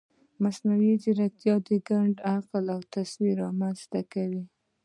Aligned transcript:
مصنوعي 0.43 0.93
ځیرکتیا 1.03 1.55
د 1.67 1.69
ګډ 1.89 2.15
عقل 2.33 2.65
تصور 2.93 3.35
رامنځته 3.43 3.99
کوي. 4.13 4.43